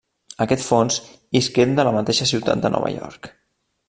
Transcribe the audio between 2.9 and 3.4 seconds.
York.